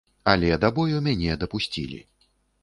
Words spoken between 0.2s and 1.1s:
Але да бою